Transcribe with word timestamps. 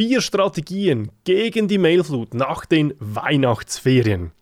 Vier 0.00 0.22
Strategien 0.22 1.10
gegen 1.24 1.68
die 1.68 1.76
Mailflut 1.76 2.32
nach 2.32 2.64
den 2.64 2.94
Weihnachtsferien. 3.00 4.32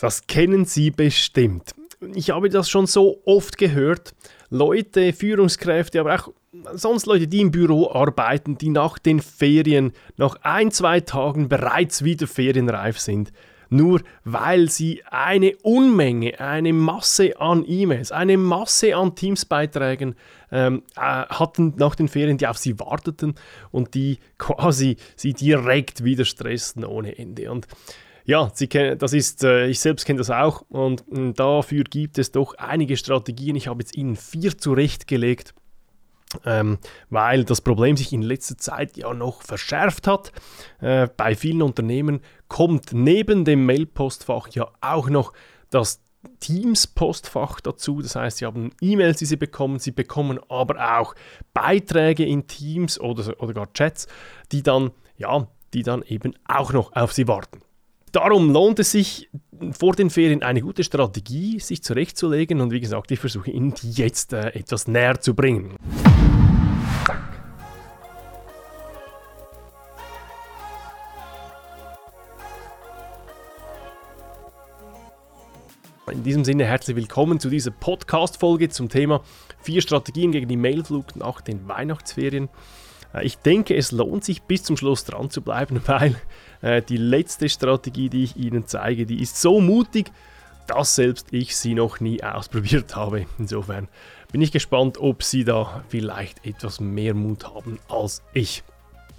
Das 0.00 0.26
kennen 0.26 0.64
Sie 0.64 0.90
bestimmt. 0.90 1.76
Ich 2.12 2.30
habe 2.30 2.48
das 2.48 2.68
schon 2.68 2.88
so 2.88 3.22
oft 3.24 3.56
gehört. 3.56 4.16
Leute, 4.50 5.12
Führungskräfte, 5.12 6.00
aber 6.00 6.16
auch 6.16 6.32
sonst 6.72 7.06
Leute, 7.06 7.28
die 7.28 7.40
im 7.40 7.52
Büro 7.52 7.88
arbeiten, 7.92 8.58
die 8.58 8.70
nach 8.70 8.98
den 8.98 9.20
Ferien, 9.20 9.92
nach 10.16 10.38
ein, 10.42 10.72
zwei 10.72 10.98
Tagen 10.98 11.48
bereits 11.48 12.02
wieder 12.02 12.26
ferienreif 12.26 12.98
sind 12.98 13.30
nur 13.74 14.02
weil 14.24 14.70
sie 14.70 15.02
eine 15.10 15.56
Unmenge, 15.62 16.38
eine 16.38 16.72
Masse 16.72 17.40
an 17.40 17.64
E-Mails, 17.66 18.12
eine 18.12 18.36
Masse 18.36 18.96
an 18.96 19.14
Teams-Beiträgen 19.14 20.14
ähm, 20.52 20.82
äh, 20.96 21.00
hatten 21.00 21.74
nach 21.76 21.94
den 21.94 22.08
Ferien, 22.08 22.38
die 22.38 22.46
auf 22.46 22.58
sie 22.58 22.78
warteten 22.78 23.34
und 23.72 23.94
die 23.94 24.18
quasi 24.38 24.96
sie 25.16 25.32
direkt 25.32 26.04
wieder 26.04 26.24
stressten 26.24 26.84
ohne 26.84 27.18
Ende. 27.18 27.50
Und 27.50 27.66
ja, 28.26 28.50
Sie 28.54 28.68
kennen, 28.68 28.96
das 28.98 29.12
ist, 29.12 29.44
äh, 29.44 29.66
ich 29.66 29.80
selbst 29.80 30.06
kenne 30.06 30.18
das 30.18 30.30
auch 30.30 30.62
und 30.70 31.04
hm, 31.10 31.34
dafür 31.34 31.84
gibt 31.84 32.16
es 32.16 32.32
doch 32.32 32.54
einige 32.54 32.96
Strategien. 32.96 33.54
Ich 33.56 33.68
habe 33.68 33.82
jetzt 33.82 33.96
Ihnen 33.96 34.16
vier 34.16 34.56
zurechtgelegt 34.56 35.52
ähm, 36.44 36.78
weil 37.10 37.44
das 37.44 37.60
Problem 37.60 37.96
sich 37.96 38.12
in 38.12 38.22
letzter 38.22 38.58
Zeit 38.58 38.96
ja 38.96 39.12
noch 39.14 39.42
verschärft 39.42 40.06
hat. 40.06 40.32
Äh, 40.80 41.08
bei 41.16 41.34
vielen 41.34 41.62
Unternehmen 41.62 42.20
kommt 42.48 42.92
neben 42.92 43.44
dem 43.44 43.66
Mail-Postfach 43.66 44.48
ja 44.48 44.68
auch 44.80 45.08
noch 45.08 45.32
das 45.70 46.00
Teams-Postfach 46.40 47.60
dazu. 47.60 48.00
Das 48.00 48.16
heißt, 48.16 48.38
sie 48.38 48.46
haben 48.46 48.70
E-Mails, 48.80 49.18
die 49.18 49.26
sie 49.26 49.36
bekommen, 49.36 49.78
sie 49.78 49.92
bekommen 49.92 50.38
aber 50.48 50.98
auch 50.98 51.14
Beiträge 51.52 52.24
in 52.24 52.46
Teams 52.46 53.00
oder, 53.00 53.40
oder 53.42 53.54
gar 53.54 53.72
Chats, 53.72 54.06
die 54.52 54.62
dann, 54.62 54.90
ja, 55.16 55.46
die 55.72 55.82
dann 55.82 56.02
eben 56.02 56.34
auch 56.46 56.72
noch 56.72 56.92
auf 56.94 57.12
sie 57.12 57.28
warten. 57.28 57.60
Darum 58.12 58.50
lohnt 58.50 58.78
es 58.78 58.92
sich 58.92 59.28
vor 59.72 59.94
den 59.94 60.08
Ferien 60.08 60.44
eine 60.44 60.60
gute 60.60 60.84
Strategie, 60.84 61.58
sich 61.58 61.82
zurechtzulegen 61.82 62.60
und 62.60 62.70
wie 62.70 62.80
gesagt, 62.80 63.10
ich 63.10 63.18
versuche 63.18 63.50
Ihnen 63.50 63.74
die 63.74 63.90
jetzt 63.90 64.32
äh, 64.32 64.50
etwas 64.50 64.86
näher 64.86 65.20
zu 65.20 65.34
bringen. 65.34 65.74
In 76.14 76.22
diesem 76.22 76.44
Sinne 76.44 76.64
herzlich 76.64 76.94
willkommen 76.94 77.40
zu 77.40 77.50
dieser 77.50 77.72
Podcast-Folge 77.72 78.68
zum 78.68 78.88
Thema 78.88 79.24
vier 79.60 79.82
Strategien 79.82 80.30
gegen 80.30 80.46
die 80.46 80.56
Mailflut 80.56 81.16
nach 81.16 81.40
den 81.40 81.66
Weihnachtsferien. 81.66 82.48
Äh, 83.12 83.26
ich 83.26 83.38
denke, 83.38 83.76
es 83.76 83.90
lohnt 83.90 84.22
sich 84.22 84.42
bis 84.42 84.62
zum 84.62 84.76
Schluss 84.76 85.04
dran 85.04 85.28
zu 85.28 85.42
bleiben, 85.42 85.82
weil 85.86 86.14
äh, 86.62 86.82
die 86.82 86.98
letzte 86.98 87.48
Strategie, 87.48 88.10
die 88.10 88.22
ich 88.22 88.36
Ihnen 88.36 88.64
zeige, 88.68 89.06
die 89.06 89.20
ist 89.20 89.40
so 89.40 89.60
mutig, 89.60 90.12
dass 90.68 90.94
selbst 90.94 91.26
ich 91.32 91.56
sie 91.56 91.74
noch 91.74 91.98
nie 91.98 92.22
ausprobiert 92.22 92.94
habe. 92.96 93.26
Insofern 93.36 93.88
bin 94.30 94.40
ich 94.40 94.52
gespannt, 94.52 94.98
ob 94.98 95.24
Sie 95.24 95.42
da 95.42 95.82
vielleicht 95.88 96.46
etwas 96.46 96.78
mehr 96.78 97.14
Mut 97.14 97.52
haben 97.52 97.80
als 97.88 98.22
ich. 98.32 98.62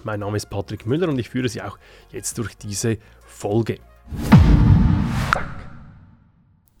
Mein 0.02 0.20
Name 0.20 0.38
ist 0.38 0.48
Patrick 0.48 0.86
Müller 0.86 1.10
und 1.10 1.18
ich 1.18 1.28
führe 1.28 1.50
Sie 1.50 1.60
auch 1.60 1.78
jetzt 2.10 2.38
durch 2.38 2.56
diese 2.56 2.96
Folge. 3.26 3.80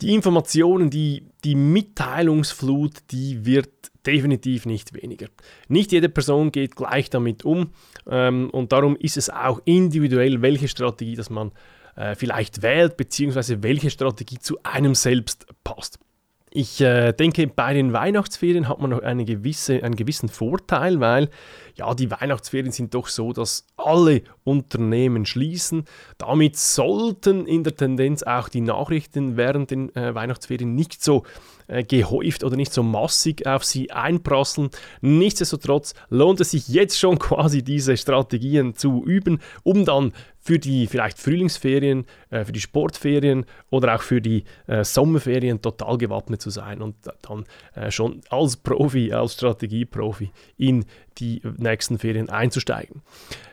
Die 0.06 0.14
Informationen, 0.14 0.88
die, 0.88 1.24
die 1.42 1.56
Mitteilungsflut, 1.56 2.92
die 3.10 3.44
wird 3.44 3.90
definitiv 4.06 4.64
nicht 4.64 4.94
weniger. 4.94 5.26
Nicht 5.66 5.90
jede 5.90 6.08
Person 6.08 6.52
geht 6.52 6.76
gleich 6.76 7.10
damit 7.10 7.44
um 7.44 7.72
ähm, 8.08 8.48
und 8.50 8.70
darum 8.70 8.94
ist 8.94 9.16
es 9.16 9.30
auch 9.30 9.60
individuell, 9.64 10.42
welche 10.42 10.68
Strategie 10.68 11.16
dass 11.16 11.28
man 11.28 11.50
äh, 11.96 12.14
vielleicht 12.14 12.62
wählt, 12.62 12.96
beziehungsweise 12.96 13.64
welche 13.64 13.90
Strategie 13.90 14.38
zu 14.38 14.58
einem 14.62 14.94
selbst 14.94 15.44
passt. 15.64 15.98
Ich 16.58 16.80
äh, 16.80 17.12
denke, 17.12 17.48
bei 17.48 17.74
den 17.74 17.92
Weihnachtsferien 17.92 18.66
hat 18.66 18.80
man 18.80 18.88
noch 18.88 19.02
eine 19.02 19.26
gewisse, 19.26 19.82
einen 19.82 19.94
gewissen 19.94 20.30
Vorteil, 20.30 21.00
weil 21.00 21.28
ja, 21.74 21.94
die 21.94 22.10
Weihnachtsferien 22.10 22.72
sind 22.72 22.94
doch 22.94 23.08
so, 23.08 23.34
dass 23.34 23.66
alle 23.76 24.22
Unternehmen 24.42 25.26
schließen. 25.26 25.84
Damit 26.16 26.56
sollten 26.56 27.44
in 27.44 27.62
der 27.62 27.76
Tendenz 27.76 28.22
auch 28.22 28.48
die 28.48 28.62
Nachrichten 28.62 29.36
während 29.36 29.70
den 29.70 29.94
äh, 29.94 30.14
Weihnachtsferien 30.14 30.74
nicht 30.74 31.04
so 31.04 31.24
äh, 31.66 31.84
gehäuft 31.84 32.42
oder 32.42 32.56
nicht 32.56 32.72
so 32.72 32.82
massig 32.82 33.46
auf 33.46 33.62
sie 33.62 33.90
einprasseln. 33.90 34.70
Nichtsdestotrotz 35.02 35.92
lohnt 36.08 36.40
es 36.40 36.52
sich 36.52 36.68
jetzt 36.68 36.98
schon 36.98 37.18
quasi 37.18 37.64
diese 37.64 37.98
Strategien 37.98 38.74
zu 38.74 39.04
üben, 39.04 39.40
um 39.62 39.84
dann 39.84 40.14
für 40.46 40.60
die 40.60 40.86
vielleicht 40.86 41.18
Frühlingsferien, 41.18 42.06
äh, 42.30 42.44
für 42.44 42.52
die 42.52 42.60
Sportferien 42.60 43.46
oder 43.68 43.96
auch 43.96 44.02
für 44.02 44.20
die 44.20 44.44
äh, 44.68 44.84
Sommerferien 44.84 45.60
total 45.60 45.98
gewappnet 45.98 46.40
zu 46.40 46.50
sein 46.50 46.82
und 46.82 46.94
dann 47.22 47.44
äh, 47.74 47.90
schon 47.90 48.20
als 48.30 48.56
Profi, 48.56 49.12
als 49.12 49.34
Strategieprofi 49.34 50.30
in 50.56 50.84
die 51.18 51.42
nächsten 51.56 51.98
Ferien 51.98 52.30
einzusteigen. 52.30 53.02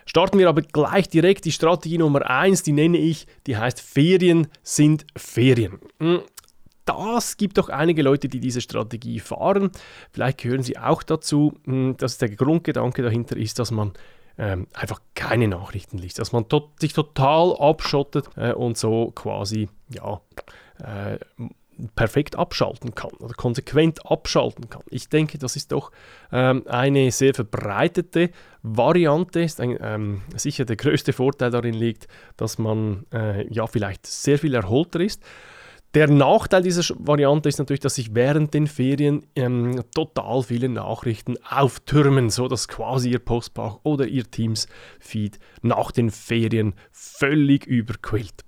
Starten 0.05 0.37
wir 0.37 0.49
aber 0.49 0.61
gleich 0.61 1.09
direkt 1.09 1.45
die 1.45 1.51
Strategie 1.51 1.97
Nummer 1.97 2.29
1, 2.29 2.61
die 2.61 2.73
nenne 2.73 2.99
ich, 2.99 3.25
die 3.47 3.57
heißt 3.57 3.81
Ferien 3.81 4.47
sind 4.61 5.07
Ferien. 5.15 5.79
Hm, 5.99 6.21
das 6.85 7.37
gibt 7.37 7.57
doch 7.57 7.69
einige 7.69 8.03
Leute, 8.03 8.27
die 8.27 8.39
diese 8.39 8.61
Strategie 8.61 9.19
fahren. 9.19 9.71
Vielleicht 10.11 10.39
gehören 10.39 10.61
sie 10.61 10.77
auch 10.77 11.01
dazu. 11.01 11.53
Hm, 11.65 11.95
dass 11.97 12.19
der 12.19 12.29
Grundgedanke 12.29 13.01
dahinter 13.01 13.35
ist, 13.37 13.57
dass 13.57 13.71
man 13.71 13.93
ähm, 14.37 14.67
einfach 14.73 14.99
keine 15.15 15.47
Nachrichten 15.47 15.97
liest, 15.97 16.19
dass 16.19 16.31
man 16.31 16.47
to 16.49 16.71
sich 16.79 16.93
total 16.93 17.55
abschottet 17.57 18.29
äh, 18.35 18.53
und 18.53 18.77
so 18.77 19.11
quasi 19.11 19.69
ja, 19.89 20.21
äh, 20.79 21.17
perfekt 21.95 22.35
abschalten 22.37 22.95
kann 22.95 23.11
oder 23.19 23.33
konsequent 23.33 24.05
abschalten 24.05 24.69
kann. 24.69 24.83
Ich 24.89 25.09
denke, 25.09 25.37
das 25.37 25.55
ist 25.55 25.71
doch 25.71 25.91
ähm, 26.31 26.63
eine 26.67 27.11
sehr 27.11 27.33
verbreitete 27.33 28.29
Variante. 28.61 29.41
Ist 29.41 29.59
ein, 29.59 29.77
ähm, 29.81 30.21
sicher 30.35 30.65
der 30.65 30.75
größte 30.75 31.13
Vorteil 31.13 31.51
darin 31.51 31.73
liegt, 31.73 32.07
dass 32.37 32.57
man 32.57 33.05
äh, 33.11 33.47
ja 33.51 33.67
vielleicht 33.67 34.05
sehr 34.05 34.39
viel 34.39 34.53
erholter 34.53 34.99
ist. 34.99 35.23
Der 35.93 36.09
Nachteil 36.09 36.63
dieser 36.63 36.95
Variante 36.97 37.49
ist 37.49 37.59
natürlich, 37.59 37.81
dass 37.81 37.95
sich 37.95 38.15
während 38.15 38.55
den 38.55 38.65
Ferien 38.65 39.27
ähm, 39.35 39.83
total 39.93 40.41
viele 40.41 40.67
Nachrichten 40.67 41.35
auftürmen, 41.47 42.31
sodass 42.31 42.67
quasi 42.67 43.11
Ihr 43.11 43.19
Postfach 43.19 43.79
oder 43.83 44.07
Ihr 44.07 44.23
Teams-Feed 44.23 45.37
nach 45.61 45.91
den 45.91 46.09
Ferien 46.09 46.73
völlig 46.91 47.67
überquillt. 47.67 48.43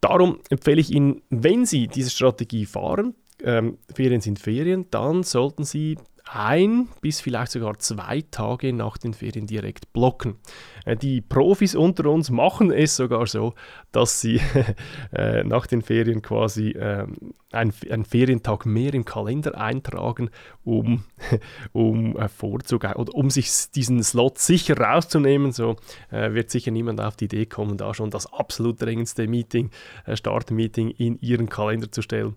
Darum 0.00 0.40
empfehle 0.50 0.80
ich 0.80 0.90
Ihnen, 0.90 1.22
wenn 1.30 1.66
Sie 1.66 1.86
diese 1.86 2.10
Strategie 2.10 2.66
fahren, 2.66 3.14
ähm, 3.44 3.78
Ferien 3.94 4.20
sind 4.20 4.40
Ferien, 4.40 4.86
dann 4.90 5.22
sollten 5.22 5.64
Sie 5.64 5.98
ein 6.30 6.88
bis 7.00 7.20
vielleicht 7.20 7.52
sogar 7.52 7.78
zwei 7.78 8.22
Tage 8.30 8.72
nach 8.72 8.96
den 8.96 9.14
Ferien 9.14 9.46
direkt 9.46 9.92
blocken. 9.92 10.36
Äh, 10.84 10.96
die 10.96 11.20
Profis 11.20 11.74
unter 11.74 12.10
uns 12.10 12.30
machen 12.30 12.72
es 12.72 12.96
sogar 12.96 13.26
so, 13.26 13.54
dass 13.90 14.20
sie 14.20 14.40
äh, 15.12 15.44
nach 15.44 15.66
den 15.66 15.82
Ferien 15.82 16.22
quasi 16.22 16.70
äh, 16.70 17.06
einen, 17.50 17.74
einen, 17.90 18.04
Ferientag 18.04 18.64
mehr 18.64 18.94
im 18.94 19.04
Kalender 19.04 19.58
eintragen, 19.58 20.30
um, 20.64 21.04
um 21.72 22.16
äh, 22.16 22.28
vorzugehen 22.28 22.94
oder 22.94 23.14
um 23.14 23.28
sich 23.28 23.50
diesen 23.74 24.02
Slot 24.02 24.38
sicher 24.38 24.78
rauszunehmen. 24.78 25.52
So 25.52 25.76
wird 26.10 26.50
sicher 26.50 26.70
niemand 26.70 27.00
auf 27.00 27.16
die 27.16 27.26
Idee 27.26 27.46
kommen, 27.46 27.76
da 27.76 27.94
schon 27.94 28.10
das 28.10 28.32
absolut 28.32 28.80
dringendste 28.80 29.26
Meeting, 29.26 29.70
Startmeeting 30.12 30.90
in 30.90 31.18
ihren 31.20 31.48
Kalender 31.48 31.90
zu 31.90 32.02
stellen. 32.02 32.36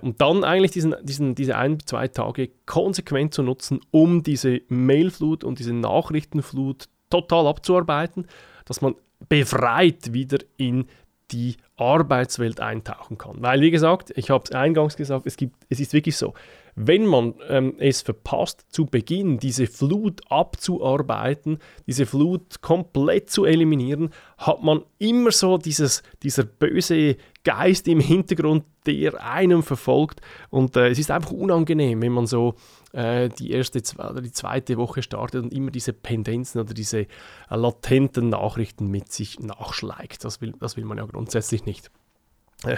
und 0.00 0.20
dann 0.20 0.44
eigentlich 0.44 0.70
diesen, 0.72 0.94
diesen, 1.02 1.34
diese 1.34 1.56
ein, 1.56 1.78
zwei 1.80 2.08
Tage 2.08 2.50
konsequent 2.66 3.21
zu 3.30 3.42
nutzen, 3.42 3.80
um 3.90 4.22
diese 4.22 4.62
Mailflut 4.68 5.44
und 5.44 5.58
diese 5.58 5.72
Nachrichtenflut 5.72 6.88
total 7.10 7.46
abzuarbeiten, 7.46 8.26
dass 8.64 8.80
man 8.80 8.94
befreit 9.28 10.12
wieder 10.12 10.38
in 10.56 10.86
die 11.30 11.56
Arbeitswelt 11.76 12.60
eintauchen 12.60 13.18
kann. 13.18 13.36
Weil, 13.40 13.60
wie 13.60 13.70
gesagt, 13.70 14.12
ich 14.16 14.30
habe 14.30 14.44
es 14.44 14.52
eingangs 14.52 14.96
gesagt, 14.96 15.26
es, 15.26 15.36
gibt, 15.36 15.56
es 15.68 15.80
ist 15.80 15.92
wirklich 15.92 16.16
so, 16.16 16.34
wenn 16.74 17.06
man 17.06 17.34
ähm, 17.48 17.74
es 17.78 18.00
verpasst, 18.00 18.64
zu 18.70 18.86
Beginn 18.86 19.38
diese 19.38 19.66
Flut 19.66 20.20
abzuarbeiten, 20.30 21.58
diese 21.86 22.06
Flut 22.06 22.62
komplett 22.62 23.30
zu 23.30 23.44
eliminieren, 23.44 24.10
hat 24.38 24.62
man 24.62 24.82
immer 24.98 25.32
so 25.32 25.58
dieses, 25.58 26.02
dieser 26.22 26.44
böse 26.44 27.16
Geist 27.44 27.88
im 27.88 28.00
Hintergrund, 28.00 28.64
der 28.86 29.22
einem 29.24 29.62
verfolgt. 29.62 30.20
Und 30.50 30.76
äh, 30.76 30.88
es 30.88 30.98
ist 30.98 31.10
einfach 31.10 31.32
unangenehm, 31.32 32.00
wenn 32.00 32.12
man 32.12 32.26
so 32.26 32.54
äh, 32.92 33.28
die 33.28 33.50
erste 33.50 33.82
oder 33.98 34.20
die 34.20 34.32
zweite 34.32 34.76
Woche 34.76 35.02
startet 35.02 35.42
und 35.42 35.52
immer 35.52 35.70
diese 35.70 35.92
Pendenzen 35.92 36.60
oder 36.60 36.74
diese 36.74 37.00
äh, 37.00 37.06
latenten 37.50 38.28
Nachrichten 38.28 38.88
mit 38.88 39.12
sich 39.12 39.40
nachschleicht. 39.40 40.24
Das 40.24 40.40
will, 40.40 40.54
das 40.60 40.76
will 40.76 40.84
man 40.84 40.98
ja 40.98 41.06
grundsätzlich 41.06 41.64
nicht. 41.64 41.90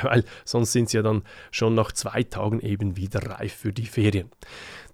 weil 0.03 0.25
sonst 0.45 0.73
sind 0.73 0.89
sie 0.89 0.97
ja 0.97 1.03
dann 1.03 1.23
schon 1.51 1.75
nach 1.75 1.93
zwei 1.93 2.23
Tagen 2.23 2.61
eben 2.61 2.97
wieder 2.97 3.21
reif 3.23 3.53
für 3.53 3.73
die 3.73 3.87
Ferien. 3.87 4.31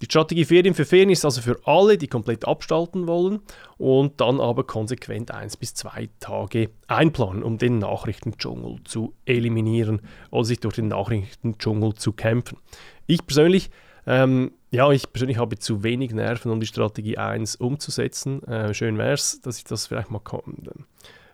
Die 0.01 0.07
Strategie 0.07 0.45
Ferien 0.45 0.75
für 0.75 0.85
Ferien 0.85 1.11
ist 1.11 1.25
also 1.25 1.43
für 1.43 1.61
alle, 1.65 1.99
die 1.99 2.09
komplett 2.09 2.47
abstalten 2.47 3.07
wollen 3.07 3.41
und 3.79 4.21
dann 4.21 4.41
aber 4.41 4.65
konsequent 4.65 5.31
eins 5.31 5.57
bis 5.57 5.75
zwei 5.75 6.09
Tage 6.19 6.71
einplanen, 6.87 7.43
um 7.43 7.59
den 7.59 7.79
Nachrichtendschungel 7.79 8.83
zu 8.85 9.15
eliminieren 9.27 10.03
oder 10.31 10.45
sich 10.45 10.61
durch 10.61 10.75
den 10.75 10.89
Nachrichtendschungel 10.89 11.95
zu 11.95 12.13
kämpfen. 12.13 12.59
Ich 13.07 13.27
persönlich 13.27 13.71
ähm, 14.06 14.52
ja, 14.70 14.91
ich 14.93 15.12
persönlich 15.12 15.38
habe 15.38 15.58
zu 15.58 15.82
wenig 15.82 16.12
Nerven, 16.12 16.52
um 16.52 16.61
die 16.61 16.67
Strategie 16.67 17.19
1 17.19 17.56
umzusetzen. 17.56 18.43
Äh, 18.44 18.73
schön 18.75 18.99
wäre 18.99 19.12
es, 19.12 19.41
dass 19.41 19.58
ich 19.58 19.64
das 19.64 19.87
vielleicht 19.87 20.11
mal 20.11 20.20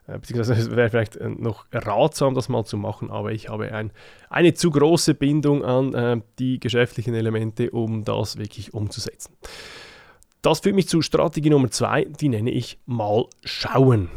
äh, 0.07 0.19
beziehungsweise 0.19 0.61
es 0.61 0.71
wäre 0.71 0.91
vielleicht 0.91 1.17
äh, 1.17 1.29
noch 1.29 1.67
ratsam, 1.73 2.35
das 2.35 2.49
mal 2.49 2.65
zu 2.65 2.77
machen, 2.77 3.11
aber 3.11 3.33
ich 3.33 3.49
habe 3.49 3.73
ein, 3.73 3.91
eine 4.31 4.55
zu 4.55 4.71
große 4.71 5.15
Bindung 5.15 5.65
an 5.65 5.95
äh, 5.95 6.21
die 6.39 6.61
geschäftlichen 6.61 7.15
Elemente, 7.15 7.71
um 7.71 8.05
das 8.05 8.39
wirklich 8.39 8.73
umzusetzen. 8.73 9.35
Das 10.43 10.61
führt 10.61 10.77
mich 10.77 10.89
zu 10.89 11.03
Strategie 11.03 11.51
Nummer 11.51 11.71
zwei, 11.71 12.05
die 12.05 12.29
nenne 12.29 12.51
ich 12.51 12.79
mal 12.87 13.27
schauen. 13.45 14.09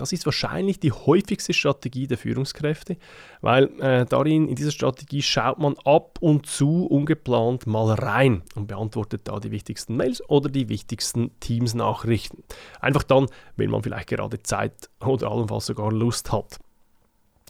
Das 0.00 0.12
ist 0.12 0.24
wahrscheinlich 0.26 0.80
die 0.80 0.92
häufigste 0.92 1.52
Strategie 1.52 2.06
der 2.06 2.18
Führungskräfte, 2.18 2.96
weil 3.40 3.64
äh, 3.80 4.06
darin, 4.06 4.48
in 4.48 4.54
dieser 4.54 4.70
Strategie 4.70 5.22
schaut 5.22 5.58
man 5.58 5.76
ab 5.84 6.18
und 6.20 6.46
zu 6.46 6.86
ungeplant 6.86 7.66
mal 7.66 7.92
rein 7.94 8.42
und 8.54 8.68
beantwortet 8.68 9.22
da 9.24 9.40
die 9.40 9.50
wichtigsten 9.50 9.96
Mails 9.96 10.26
oder 10.28 10.48
die 10.48 10.68
wichtigsten 10.68 11.38
Teams-Nachrichten. 11.40 12.44
Einfach 12.80 13.02
dann, 13.02 13.26
wenn 13.56 13.70
man 13.70 13.82
vielleicht 13.82 14.08
gerade 14.08 14.42
Zeit 14.42 14.90
oder 15.04 15.30
allenfalls 15.30 15.66
sogar 15.66 15.92
Lust 15.92 16.32
hat. 16.32 16.58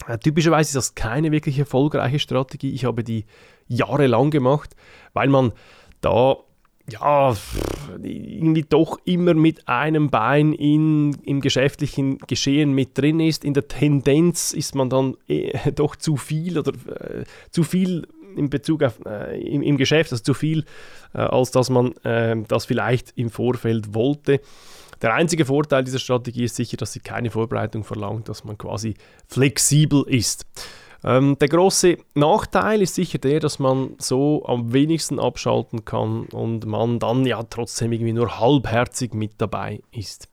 Äh, 0.07 0.19
typischerweise 0.19 0.69
ist 0.69 0.77
das 0.77 0.95
keine 0.95 1.33
wirklich 1.33 1.59
erfolgreiche 1.59 2.19
Strategie. 2.19 2.73
Ich 2.73 2.85
habe 2.85 3.05
die 3.05 3.27
jahrelang 3.67 4.31
gemacht, 4.31 4.75
weil 5.13 5.29
man 5.29 5.53
da 6.01 6.37
ja, 6.91 7.37
irgendwie 8.03 8.65
doch 8.69 8.99
immer 9.05 9.35
mit 9.35 9.69
einem 9.69 10.11
Bein 10.11 10.53
in, 10.53 11.15
im 11.25 11.41
geschäftlichen 11.41 12.19
Geschehen 12.27 12.73
mit 12.73 12.97
drin 12.97 13.21
ist. 13.21 13.45
In 13.45 13.55
der 13.55 13.69
Tendenz 13.69 14.53
ist 14.53 14.75
man 14.75 14.89
dann 14.89 15.17
eh, 15.29 15.53
doch 15.75 15.97
zu 15.97 16.17
viel 16.17 16.59
oder 16.59 16.73
äh, 16.73 17.25
zu 17.51 17.63
viel 17.63 18.07
in 18.37 18.51
Bezug 18.51 18.83
auf 18.83 19.01
äh, 19.05 19.41
im, 19.41 19.63
im, 19.63 19.77
Geschäft, 19.77 20.13
also 20.13 20.23
zu 20.23 20.35
viel, 20.35 20.65
äh, 21.15 21.19
als 21.19 21.51
dass 21.51 21.71
man 21.71 21.93
äh, 22.05 22.37
das 22.47 22.67
vielleicht 22.67 23.13
im 23.17 23.31
Vorfeld 23.31 23.95
wollte. 23.95 24.41
Der 25.03 25.15
einzige 25.15 25.45
Vorteil 25.45 25.85
dieser 25.85 25.99
Strategie 25.99 26.45
ist 26.45 26.57
sicher, 26.57 26.77
dass 26.77 26.93
sie 26.93 27.01
keine 27.01 27.31
Vorbereitung 27.31 27.85
verlangt, 27.85 28.29
dass 28.29 28.45
man 28.45 28.59
quasi 28.59 28.95
flexibel 29.29 30.05
ist. 30.07 30.47
Ähm, 31.05 31.37
der 31.39 31.49
große 31.49 31.97
Nachteil 32.15 32.83
ist 32.83 32.95
sicher 32.95 33.19
der, 33.19 33.41
dass 33.41 33.59
man 33.59 33.95
so 33.99 34.45
am 34.47 34.73
wenigsten 34.73 35.21
abschalten 35.21 35.85
kann 35.85 36.27
und 36.33 36.67
man 36.67 36.99
dann 36.99 37.25
ja 37.25 37.43
trotzdem 37.45 37.93
irgendwie 37.93 38.13
nur 38.13 38.41
halbherzig 38.41 39.15
mit 39.15 39.33
dabei 39.39 39.81
ist. 39.93 40.29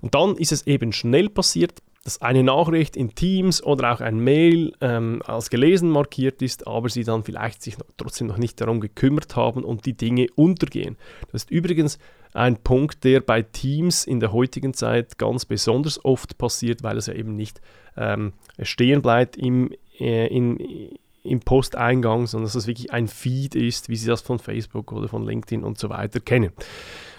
Und 0.00 0.14
dann 0.14 0.36
ist 0.36 0.52
es 0.52 0.66
eben 0.66 0.92
schnell 0.92 1.28
passiert, 1.28 1.80
dass 2.04 2.20
eine 2.20 2.42
Nachricht 2.42 2.96
in 2.96 3.14
Teams 3.14 3.62
oder 3.62 3.94
auch 3.94 4.00
ein 4.00 4.18
Mail 4.18 4.72
ähm, 4.82 5.22
als 5.24 5.48
gelesen 5.48 5.88
markiert 5.88 6.42
ist, 6.42 6.66
aber 6.66 6.90
sie 6.90 7.02
dann 7.02 7.24
vielleicht 7.24 7.62
sich 7.62 7.78
noch, 7.78 7.86
trotzdem 7.96 8.26
noch 8.26 8.36
nicht 8.36 8.60
darum 8.60 8.80
gekümmert 8.80 9.36
haben 9.36 9.64
und 9.64 9.86
die 9.86 9.96
Dinge 9.96 10.26
untergehen. 10.34 10.98
Das 11.32 11.44
ist 11.44 11.50
übrigens 11.50 11.98
ein 12.34 12.56
Punkt, 12.58 13.04
der 13.04 13.20
bei 13.20 13.42
Teams 13.42 14.04
in 14.04 14.20
der 14.20 14.32
heutigen 14.32 14.74
Zeit 14.74 15.18
ganz 15.18 15.46
besonders 15.46 16.04
oft 16.04 16.36
passiert, 16.36 16.82
weil 16.82 16.98
es 16.98 17.06
ja 17.06 17.14
eben 17.14 17.36
nicht 17.36 17.62
ähm, 17.96 18.34
stehen 18.60 19.00
bleibt 19.00 19.36
im, 19.36 19.72
in, 19.98 20.58
im 21.22 21.40
Posteingang, 21.40 22.26
sondern 22.26 22.46
dass 22.46 22.54
es 22.54 22.66
wirklich 22.66 22.92
ein 22.92 23.08
Feed 23.08 23.54
ist, 23.54 23.88
wie 23.88 23.96
Sie 23.96 24.06
das 24.06 24.20
von 24.20 24.38
Facebook 24.38 24.92
oder 24.92 25.08
von 25.08 25.24
LinkedIn 25.24 25.64
und 25.64 25.78
so 25.78 25.88
weiter 25.88 26.20
kennen. 26.20 26.52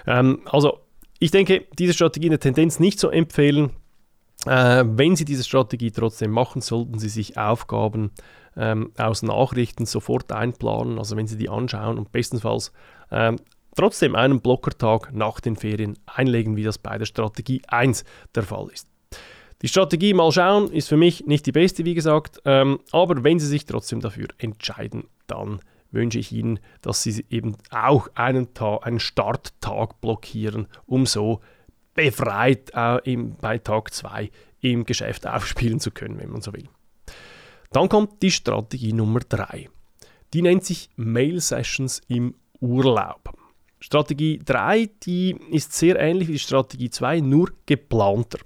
Ähm, 0.06 0.42
also 0.46 0.80
ich 1.20 1.32
denke, 1.32 1.66
diese 1.78 1.94
Strategie 1.94 2.28
in 2.28 2.32
der 2.32 2.40
Tendenz 2.40 2.80
nicht 2.80 3.00
zu 3.00 3.10
empfehlen. 3.10 3.72
Äh, 4.46 4.84
wenn 4.86 5.16
Sie 5.16 5.26
diese 5.26 5.44
Strategie 5.44 5.92
trotzdem 5.92 6.32
machen, 6.32 6.62
sollten 6.62 7.00
Sie 7.00 7.10
sich 7.10 7.38
Aufgaben 7.38 8.12
ähm, 8.56 8.92
aus 8.98 9.24
Nachrichten 9.24 9.86
sofort 9.86 10.32
einplanen. 10.32 11.00
Also 11.00 11.18
wenn 11.18 11.28
Sie 11.28 11.38
die 11.38 11.50
anschauen 11.50 11.98
und 11.98 12.12
bestenfalls 12.12 12.72
ähm, 13.12 13.38
trotzdem 13.76 14.16
einen 14.16 14.42
Blockertag 14.42 15.14
nach 15.14 15.40
den 15.40 15.56
Ferien 15.56 15.98
einlegen, 16.06 16.56
wie 16.56 16.64
das 16.64 16.78
bei 16.78 16.98
der 16.98 17.06
Strategie 17.06 17.62
1 17.68 18.04
der 18.36 18.44
Fall 18.44 18.68
ist. 18.72 18.88
Die 19.66 19.70
Strategie 19.70 20.14
mal 20.14 20.32
schauen 20.32 20.72
ist 20.72 20.90
für 20.90 20.96
mich 20.96 21.26
nicht 21.26 21.48
die 21.48 21.52
beste, 21.52 21.86
wie 21.86 21.96
gesagt, 21.96 22.40
ähm, 22.46 22.82
aber 22.92 23.24
wenn 23.24 23.40
Sie 23.40 23.48
sich 23.48 23.66
trotzdem 23.66 24.00
dafür 24.00 24.28
entscheiden, 24.38 25.06
dann 25.26 25.60
wünsche 25.90 26.20
ich 26.20 26.32
Ihnen, 26.32 26.60
dass 26.84 27.02
Sie 27.02 27.26
eben 27.32 27.58
auch 27.72 28.08
einen, 28.14 28.54
Tag, 28.54 28.86
einen 28.86 29.00
Starttag 29.00 30.00
blockieren, 30.02 30.68
um 30.86 31.08
so 31.08 31.42
befreit 31.96 32.74
äh, 32.76 33.12
im, 33.12 33.38
bei 33.38 33.58
Tag 33.58 33.92
2 33.92 34.30
im 34.62 34.86
Geschäft 34.86 35.26
aufspielen 35.28 35.80
zu 35.80 35.90
können, 35.90 36.20
wenn 36.20 36.30
man 36.30 36.42
so 36.44 36.54
will. 36.54 36.70
Dann 37.72 37.90
kommt 37.90 38.22
die 38.22 38.30
Strategie 38.30 38.94
Nummer 38.94 39.22
3. 39.22 39.68
Die 40.36 40.44
nennt 40.44 40.64
sich 40.64 40.92
Mail 40.96 41.42
Sessions 41.42 42.04
im 42.08 42.36
Urlaub. 42.60 43.36
Strategie 43.80 44.40
3, 44.44 44.90
die 45.04 45.36
ist 45.52 45.74
sehr 45.74 46.00
ähnlich 46.00 46.28
wie 46.28 46.34
die 46.34 46.40
Strategie 46.40 46.90
2, 46.90 47.20
nur 47.20 47.52
geplanter. 47.66 48.40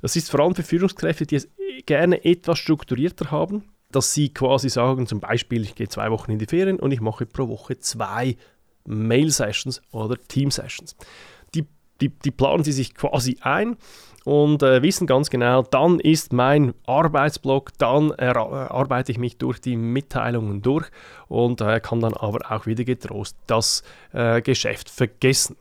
Das 0.00 0.16
ist 0.16 0.30
vor 0.30 0.40
allem 0.40 0.54
für 0.54 0.62
Führungskräfte, 0.62 1.26
die 1.26 1.36
es 1.36 1.48
gerne 1.84 2.24
etwas 2.24 2.58
strukturierter 2.58 3.30
haben, 3.30 3.64
dass 3.90 4.14
sie 4.14 4.30
quasi 4.30 4.68
sagen, 4.68 5.06
zum 5.06 5.20
Beispiel, 5.20 5.62
ich 5.62 5.74
gehe 5.74 5.88
zwei 5.88 6.10
Wochen 6.10 6.30
in 6.30 6.38
die 6.38 6.46
Ferien 6.46 6.78
und 6.78 6.92
ich 6.92 7.00
mache 7.00 7.26
pro 7.26 7.48
Woche 7.48 7.78
zwei 7.78 8.36
Mail-Sessions 8.86 9.82
oder 9.90 10.16
Team-Sessions. 10.16 10.96
Die, 11.54 11.66
die, 12.00 12.08
die 12.08 12.30
planen 12.30 12.64
sie 12.64 12.72
sich 12.72 12.94
quasi 12.94 13.38
ein 13.40 13.76
und 14.26 14.64
äh, 14.64 14.82
wissen 14.82 15.06
ganz 15.06 15.30
genau, 15.30 15.62
dann 15.62 16.00
ist 16.00 16.32
mein 16.32 16.74
Arbeitsblock, 16.84 17.70
dann 17.78 18.10
äh, 18.18 18.24
arbeite 18.24 19.12
ich 19.12 19.18
mich 19.18 19.38
durch 19.38 19.60
die 19.60 19.76
Mitteilungen 19.76 20.62
durch 20.62 20.88
und 21.28 21.60
äh, 21.60 21.78
kann 21.78 22.00
dann 22.00 22.14
aber 22.14 22.50
auch 22.50 22.66
wieder 22.66 22.82
getrost 22.82 23.36
das 23.46 23.84
äh, 24.12 24.42
Geschäft 24.42 24.90
vergessen. 24.90 25.54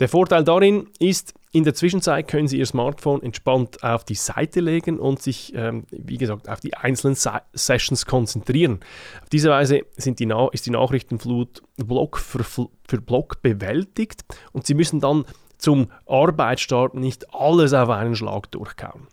Der 0.00 0.08
Vorteil 0.08 0.42
darin 0.42 0.88
ist, 0.98 1.32
in 1.52 1.62
der 1.62 1.74
Zwischenzeit 1.74 2.26
können 2.26 2.48
Sie 2.48 2.58
Ihr 2.58 2.66
Smartphone 2.66 3.22
entspannt 3.22 3.84
auf 3.84 4.02
die 4.02 4.16
Seite 4.16 4.58
legen 4.58 4.98
und 4.98 5.22
sich, 5.22 5.52
ähm, 5.54 5.84
wie 5.92 6.16
gesagt, 6.16 6.48
auf 6.48 6.58
die 6.58 6.74
einzelnen 6.74 7.14
Se 7.14 7.42
Sessions 7.52 8.04
konzentrieren. 8.04 8.80
Auf 9.22 9.28
diese 9.28 9.50
Weise 9.50 9.82
die 9.96 10.48
ist 10.52 10.66
die 10.66 10.70
Nachrichtenflut 10.70 11.62
Block 11.76 12.18
für, 12.18 12.42
für 12.42 13.00
Block 13.00 13.42
bewältigt 13.42 14.24
und 14.50 14.66
Sie 14.66 14.74
müssen 14.74 14.98
dann 14.98 15.24
zum 15.62 15.88
Arbeitsstart 16.06 16.94
nicht 16.94 17.32
alles 17.34 17.72
auf 17.72 17.88
einen 17.88 18.16
Schlag 18.16 18.50
durchkauen. 18.50 19.06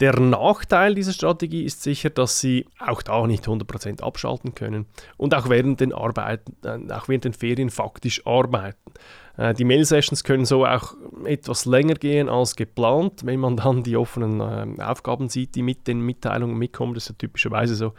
Der 0.00 0.18
Nachteil 0.18 0.94
dieser 0.96 1.12
Strategie 1.12 1.64
ist 1.64 1.82
sicher, 1.82 2.10
dass 2.10 2.40
Sie 2.40 2.66
auch 2.80 3.00
da 3.00 3.26
nicht 3.28 3.46
100% 3.46 4.02
abschalten 4.02 4.54
können 4.54 4.86
und 5.16 5.34
auch 5.34 5.48
während 5.48 5.80
den, 5.80 5.92
Arbeiten, 5.92 6.56
äh, 6.64 6.92
auch 6.92 7.08
während 7.08 7.24
den 7.24 7.32
Ferien 7.32 7.70
faktisch 7.70 8.26
arbeiten. 8.26 8.92
Äh, 9.36 9.54
die 9.54 9.64
Mail-Sessions 9.64 10.24
können 10.24 10.46
so 10.46 10.66
auch 10.66 10.94
etwas 11.24 11.64
länger 11.64 11.94
gehen 11.94 12.28
als 12.28 12.56
geplant, 12.56 13.24
wenn 13.24 13.38
man 13.38 13.56
dann 13.56 13.84
die 13.84 13.96
offenen 13.96 14.40
äh, 14.40 14.82
Aufgaben 14.82 15.28
sieht, 15.28 15.54
die 15.54 15.62
mit 15.62 15.86
den 15.86 16.00
Mitteilungen 16.00 16.56
mitkommen. 16.56 16.94
Das 16.94 17.04
ist 17.04 17.10
ja 17.10 17.14
typischerweise 17.16 17.76
so. 17.76 17.92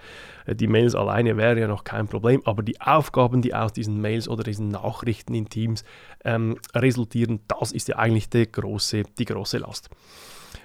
Die 0.47 0.67
Mails 0.67 0.95
alleine 0.95 1.37
wäre 1.37 1.59
ja 1.61 1.67
noch 1.67 1.85
kein 1.85 2.07
Problem, 2.07 2.41
aber 2.45 2.61
die 2.61 2.79
Aufgaben, 2.81 3.41
die 3.41 3.55
aus 3.55 3.71
diesen 3.71 4.01
Mails 4.01 4.27
oder 4.27 4.43
diesen 4.43 4.67
Nachrichten 4.67 5.33
in 5.33 5.47
Teams 5.47 5.85
ähm, 6.25 6.57
resultieren, 6.73 7.39
das 7.47 7.71
ist 7.71 7.87
ja 7.87 7.95
eigentlich 7.95 8.29
die 8.29 8.51
große, 8.51 9.03
die 9.17 9.25
große 9.25 9.59
Last. 9.59 9.89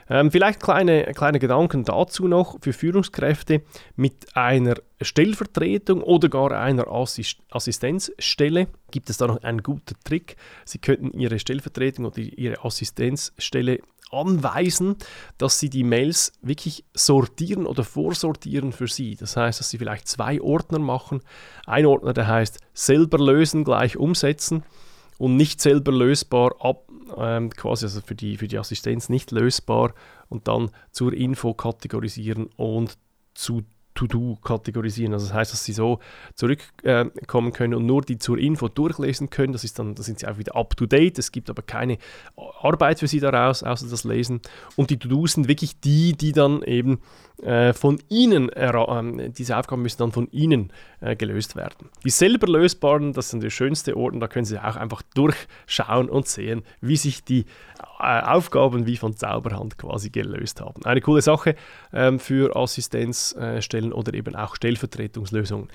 Ähm, 0.09 0.31
vielleicht 0.31 0.61
kleine, 0.61 1.05
kleine 1.15 1.39
Gedanken 1.39 1.85
dazu 1.85 2.29
noch 2.29 2.59
für 2.61 2.73
Führungskräfte 2.73 3.63
mit 3.97 4.37
einer 4.37 4.75
Stellvertretung 5.01 6.03
oder 6.03 6.29
gar 6.29 6.53
einer 6.53 6.89
Assist 6.89 7.39
Assistenzstelle. 7.51 8.69
Gibt 8.91 9.11
es 9.11 9.17
da 9.17 9.27
noch 9.27 9.43
einen 9.43 9.63
guten 9.63 9.95
Trick? 10.05 10.37
Sie 10.65 10.79
könnten 10.79 11.19
Ihre 11.19 11.39
Stellvertretung 11.39 12.07
oder 12.07 12.19
Ihre 12.19 12.65
Assistenzstelle 12.65 13.81
anweisen, 14.11 14.97
dass 15.39 15.59
Sie 15.59 15.71
die 15.71 15.85
Mails 15.85 16.33
wirklich 16.43 16.85
sortieren 16.95 17.67
oder 17.67 17.85
vorsortieren 17.85 18.73
für 18.73 18.89
Sie. 18.89 19.17
Das 19.17 19.37
heißt, 19.37 19.61
dass 19.61 19.71
Sie 19.71 19.79
vielleicht 19.79 20.09
zwei 20.09 20.41
Ordner 20.41 20.79
machen. 20.79 21.21
Ein 21.67 21.87
Ordner, 21.87 22.13
der 22.13 22.27
heißt 22.27 22.59
selber 22.75 23.19
lösen, 23.19 23.65
gleich 23.65 23.97
umsetzen 23.97 24.65
und 25.21 25.37
nicht 25.37 25.61
selber 25.61 25.93
lösbar 25.93 26.55
ab, 26.61 26.89
ähm, 27.19 27.51
quasi 27.51 27.85
also 27.85 28.01
für 28.01 28.15
die, 28.15 28.39
für 28.39 28.49
die 28.49 28.57
Assistenz 28.57 29.11
nicht 29.11 29.33
lösbar 29.33 29.93
und 30.31 30.49
dann 30.49 30.71
zur 30.93 31.13
Info 31.13 31.53
kategorisieren 31.53 32.47
und 32.57 32.97
zu 33.35 33.63
To-Do 33.95 34.39
kategorisieren. 34.43 35.13
Also 35.13 35.27
das 35.27 35.35
heißt, 35.35 35.53
dass 35.53 35.65
sie 35.65 35.73
so 35.73 35.99
zurückkommen 36.35 37.49
äh, 37.49 37.53
können 37.53 37.75
und 37.75 37.87
nur 37.87 38.03
die 38.03 38.19
zur 38.19 38.39
Info 38.39 38.69
durchlesen 38.69 39.31
können. 39.31 39.53
Das 39.53 39.65
ist 39.65 39.79
dann, 39.79 39.95
da 39.95 40.03
sind 40.03 40.19
sie 40.19 40.27
auch 40.27 40.39
wieder 40.39 40.57
up 40.57 40.77
to 40.77 40.87
date. 40.87 41.19
Es 41.19 41.33
gibt 41.33 41.51
aber 41.51 41.63
keine 41.63 41.99
Arbeit 42.63 43.01
für 43.01 43.09
sie 43.09 43.21
daraus, 43.21 43.63
außer 43.63 43.89
das 43.89 44.05
Lesen. 44.05 44.41
Und 44.77 44.91
die 44.91 44.99
To-Dos 44.99 45.33
sind 45.33 45.49
wirklich 45.49 45.81
die, 45.81 46.13
die 46.13 46.33
dann 46.33 46.63
eben 46.63 47.01
äh, 47.43 47.73
von 47.73 47.99
Ihnen, 48.09 48.51
äh, 48.51 49.31
diese 49.31 49.57
Aufgaben 49.57 49.83
müssen 49.83 49.99
dann 49.99 50.13
von 50.13 50.29
Ihnen 50.31 50.73
äh, 51.01 51.17
gelöst 51.17 51.57
werden. 51.57 51.89
Die 52.05 52.11
selber 52.11 52.47
lösbaren, 52.47 53.13
das 53.13 53.31
sind 53.31 53.43
die 53.43 53.51
schönste 53.51 53.97
Orten, 53.97 54.21
da 54.21 54.29
können 54.29 54.45
Sie 54.45 54.59
auch 54.59 54.77
einfach 54.77 55.03
durchschauen 55.15 56.11
und 56.11 56.29
sehen, 56.29 56.63
wie 56.81 56.97
sich 56.97 57.25
die 57.25 57.47
äh, 57.99 58.21
Aufgaben 58.23 58.87
wie 58.87 58.97
von 58.97 59.17
Zauberhand 59.17 59.79
quasi 59.79 60.11
gelöst 60.11 60.61
haben. 60.61 60.85
Eine 60.85 61.01
coole 61.01 61.23
Sache 61.23 61.55
ähm, 61.93 62.19
für 62.19 62.57
Assistenzstellen 62.57 63.80
oder 63.93 64.15
eben 64.15 64.37
auch 64.37 64.57
Stellvertretungslösungen. 64.57 65.69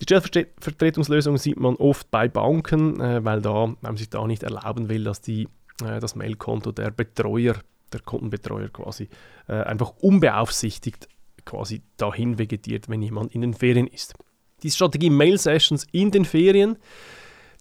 Die 0.00 0.04
Stellvertretungslösung 0.04 1.36
sieht 1.36 1.60
man 1.60 1.76
oft 1.76 2.10
bei 2.10 2.28
Banken, 2.28 3.00
äh, 3.00 3.24
weil, 3.24 3.40
da, 3.40 3.74
man 3.80 3.96
sich 3.96 4.10
da 4.10 4.26
nicht 4.26 4.42
erlauben 4.42 4.88
will, 4.88 5.04
dass 5.04 5.20
die, 5.20 5.48
äh, 5.84 6.00
das 6.00 6.16
Mailkonto 6.16 6.72
der 6.72 6.90
Betreuer 6.90 7.56
der 7.92 8.00
Kundenbetreuer 8.00 8.68
quasi 8.68 9.08
äh, 9.48 9.52
einfach 9.52 9.92
unbeaufsichtigt 10.00 11.08
quasi 11.44 11.82
dahin 11.96 12.38
vegetiert, 12.38 12.88
wenn 12.88 13.02
jemand 13.02 13.34
in 13.34 13.42
den 13.42 13.54
Ferien 13.54 13.86
ist. 13.86 14.14
Die 14.62 14.70
Strategie 14.70 15.10
Mail 15.10 15.38
Sessions 15.38 15.86
in 15.92 16.10
den 16.10 16.24
Ferien, 16.24 16.78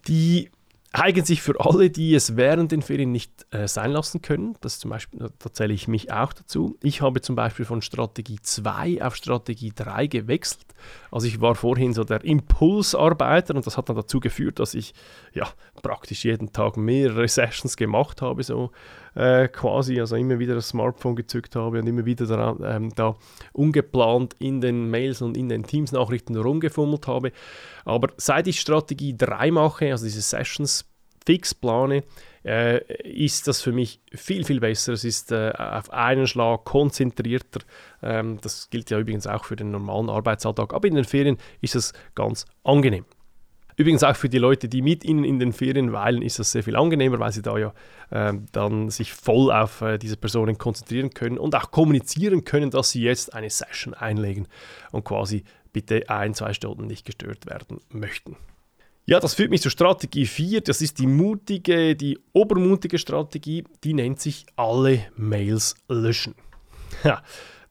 die 0.07 0.49
eignen 0.93 1.23
sich 1.23 1.41
für 1.41 1.59
alle, 1.59 1.89
die 1.89 2.13
es 2.13 2.35
während 2.35 2.71
den 2.71 2.81
Ferien 2.81 3.11
nicht 3.11 3.45
äh, 3.51 3.67
sein 3.67 3.91
lassen 3.91 4.21
können. 4.21 4.57
Das 4.61 4.79
zum 4.79 4.91
Beispiel, 4.91 5.19
da 5.19 5.53
zähle 5.53 5.73
ich 5.73 5.87
mich 5.87 6.11
auch 6.11 6.33
dazu. 6.33 6.77
Ich 6.81 7.01
habe 7.01 7.21
zum 7.21 7.35
Beispiel 7.35 7.65
von 7.65 7.81
Strategie 7.81 8.39
2 8.41 9.03
auf 9.03 9.15
Strategie 9.15 9.71
3 9.73 10.07
gewechselt. 10.07 10.65
Also 11.09 11.27
ich 11.27 11.39
war 11.39 11.55
vorhin 11.55 11.93
so 11.93 12.03
der 12.03 12.25
Impulsarbeiter 12.25 13.55
und 13.55 13.65
das 13.65 13.77
hat 13.77 13.87
dann 13.87 13.95
dazu 13.95 14.19
geführt, 14.19 14.59
dass 14.59 14.73
ich 14.73 14.93
ja 15.33 15.47
praktisch 15.81 16.25
jeden 16.25 16.51
Tag 16.51 16.77
mehrere 16.77 17.27
Sessions 17.29 17.77
gemacht 17.77 18.21
habe, 18.21 18.43
so 18.43 18.71
äh, 19.15 19.47
quasi, 19.47 19.99
also 19.99 20.15
immer 20.15 20.39
wieder 20.39 20.55
das 20.55 20.69
Smartphone 20.69 21.15
gezückt 21.15 21.55
habe 21.55 21.79
und 21.79 21.87
immer 21.87 22.05
wieder 22.05 22.25
daran, 22.25 22.59
ähm, 22.63 22.95
da 22.95 23.15
ungeplant 23.53 24.35
in 24.39 24.61
den 24.61 24.89
Mails 24.89 25.21
und 25.21 25.37
in 25.37 25.49
den 25.49 25.63
Teams-Nachrichten 25.63 26.35
rumgefummelt 26.35 27.07
habe. 27.07 27.31
Aber 27.85 28.09
seit 28.17 28.47
ich 28.47 28.59
Strategie 28.59 29.15
3 29.17 29.51
mache, 29.51 29.91
also 29.91 30.05
diese 30.05 30.21
Sessions 30.21 30.85
fix 31.25 31.53
plane, 31.53 32.03
äh, 32.43 32.81
ist 33.03 33.47
das 33.47 33.61
für 33.61 33.71
mich 33.71 34.01
viel, 34.13 34.43
viel 34.45 34.59
besser. 34.59 34.93
Es 34.93 35.03
ist 35.03 35.31
äh, 35.31 35.51
auf 35.51 35.91
einen 35.91 36.27
Schlag 36.27 36.65
konzentrierter. 36.65 37.61
Ähm, 38.01 38.39
das 38.41 38.69
gilt 38.69 38.89
ja 38.89 38.99
übrigens 38.99 39.27
auch 39.27 39.45
für 39.45 39.55
den 39.55 39.71
normalen 39.71 40.09
Arbeitsalltag. 40.09 40.73
Aber 40.73 40.87
in 40.87 40.95
den 40.95 41.05
Ferien 41.05 41.37
ist 41.61 41.75
es 41.75 41.93
ganz 42.15 42.45
angenehm. 42.63 43.05
Übrigens 43.77 44.03
auch 44.03 44.15
für 44.15 44.29
die 44.29 44.37
Leute, 44.37 44.67
die 44.67 44.81
mit 44.81 45.03
Ihnen 45.03 45.23
in 45.23 45.39
den 45.39 45.53
Ferien 45.53 45.93
weilen, 45.93 46.21
ist 46.21 46.39
das 46.39 46.51
sehr 46.51 46.63
viel 46.63 46.75
angenehmer, 46.75 47.19
weil 47.19 47.31
Sie 47.31 47.41
da 47.41 47.57
ja 47.57 47.73
äh, 48.09 48.33
dann 48.51 48.89
sich 48.89 49.13
voll 49.13 49.51
auf 49.51 49.81
äh, 49.81 49.97
diese 49.97 50.17
Personen 50.17 50.57
konzentrieren 50.57 51.11
können 51.11 51.37
und 51.37 51.55
auch 51.55 51.71
kommunizieren 51.71 52.43
können, 52.43 52.71
dass 52.71 52.91
Sie 52.91 53.01
jetzt 53.01 53.33
eine 53.33 53.49
Session 53.49 53.93
einlegen 53.93 54.47
und 54.91 55.03
quasi 55.03 55.43
bitte 55.73 56.09
ein, 56.09 56.33
zwei 56.33 56.53
Stunden 56.53 56.87
nicht 56.87 57.05
gestört 57.05 57.45
werden 57.45 57.79
möchten. 57.89 58.35
Ja, 59.05 59.19
das 59.19 59.33
führt 59.33 59.49
mich 59.49 59.61
zur 59.61 59.71
Strategie 59.71 60.25
4. 60.25 60.61
Das 60.61 60.81
ist 60.81 60.99
die 60.99 61.07
mutige, 61.07 61.95
die 61.95 62.19
obermutige 62.33 62.99
Strategie. 62.99 63.63
Die 63.83 63.93
nennt 63.93 64.21
sich 64.21 64.45
alle 64.55 65.05
Mails 65.15 65.75
löschen. 65.87 66.35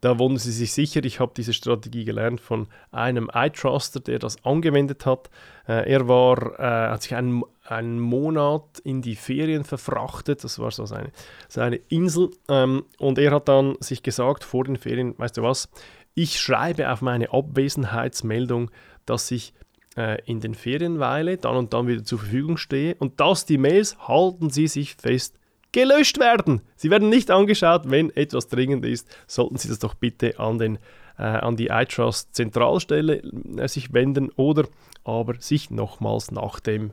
Da 0.00 0.19
wundern 0.19 0.38
Sie 0.38 0.52
sich 0.52 0.73
sicher, 0.73 1.04
ich 1.04 1.21
habe 1.21 1.33
diese 1.37 1.52
Strategie 1.52 2.04
gelernt 2.04 2.40
von 2.40 2.69
einem 2.90 3.30
iTruster, 3.35 4.00
der 4.00 4.19
das 4.19 4.42
angewendet 4.45 5.04
hat. 5.04 5.28
Äh, 5.69 5.90
er 5.90 6.09
war, 6.09 6.59
äh, 6.59 6.90
hat 6.90 7.02
sich 7.02 7.14
einen, 7.14 7.42
einen 7.64 8.00
Monat 8.00 8.78
in 8.83 9.02
die 9.02 9.16
Ferien 9.16 9.64
verfrachtet, 9.64 10.42
das 10.42 10.59
war 10.59 10.71
so 10.71 10.87
seine, 10.87 11.12
seine 11.49 11.76
Insel. 11.88 12.30
Ähm, 12.49 12.85
und 12.99 13.19
er 13.19 13.33
hat 13.33 13.49
dann 13.49 13.76
sich 13.80 14.02
gesagt 14.02 14.45
vor 14.45 14.64
den 14.64 14.76
Ferien, 14.76 15.14
weißt 15.19 15.37
du 15.37 15.42
was, 15.42 15.69
ich 16.14 16.40
schreibe 16.40 16.90
auf 16.90 17.02
meine 17.02 17.33
Abwesenheitsmeldung, 17.33 18.71
dass 19.04 19.30
ich 19.30 19.52
äh, 19.97 20.23
in 20.25 20.40
den 20.40 20.54
Ferien 20.54 20.99
weile, 20.99 21.37
dann 21.37 21.57
und 21.57 21.75
dann 21.75 21.88
wieder 21.88 22.04
zur 22.04 22.21
Verfügung 22.21 22.57
stehe 22.57 22.95
und 22.97 23.21
dass 23.21 23.45
die 23.45 23.59
Mails, 23.59 23.97
halten 24.09 24.50
Sie 24.50 24.66
sich 24.66 24.95
fest, 24.95 25.40
gelöscht 25.73 26.19
werden. 26.19 26.62
Sie 26.77 26.91
werden 26.91 27.09
nicht 27.09 27.31
angeschaut, 27.31 27.91
wenn 27.91 28.11
etwas 28.11 28.49
dringend 28.49 28.85
ist. 28.85 29.09
Sollten 29.27 29.57
Sie 29.57 29.69
das 29.69 29.79
doch 29.79 29.95
bitte 29.95 30.39
an, 30.39 30.59
den, 30.59 30.79
äh, 31.19 31.23
an 31.23 31.57
die 31.57 31.69
iTrust 31.69 32.35
Zentralstelle 32.35 33.23
äh, 33.57 33.69
sich 33.69 33.93
wenden 33.93 34.31
oder 34.31 34.67
aber 35.05 35.35
sich 35.41 35.71
nochmals 35.71 36.31
nach 36.31 36.61
dem 36.61 36.93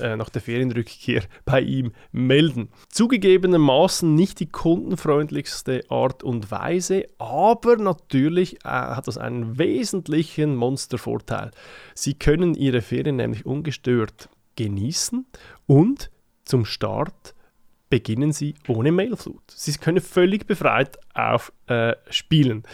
äh, 0.00 0.16
nach 0.16 0.28
der 0.28 0.42
Ferienrückkehr 0.42 1.24
bei 1.44 1.60
ihm 1.60 1.92
melden. 2.12 2.68
Zugegebenermaßen 2.88 4.14
nicht 4.14 4.38
die 4.38 4.48
kundenfreundlichste 4.48 5.82
Art 5.88 6.22
und 6.22 6.50
Weise, 6.50 7.06
aber 7.18 7.76
natürlich 7.76 8.56
äh, 8.64 8.68
hat 8.68 9.08
das 9.08 9.18
einen 9.18 9.58
wesentlichen 9.58 10.54
Monstervorteil. 10.54 11.50
Sie 11.94 12.14
können 12.14 12.54
Ihre 12.54 12.80
Ferien 12.80 13.16
nämlich 13.16 13.44
ungestört 13.44 14.28
genießen 14.56 15.26
und 15.66 16.10
zum 16.44 16.64
Start 16.64 17.34
beginnen 17.90 18.32
Sie 18.32 18.54
ohne 18.66 18.92
Mailflut. 18.92 19.42
Sie 19.48 19.72
können 19.72 20.00
völlig 20.00 20.46
befreit 20.46 20.98
aufspielen. 21.14 22.64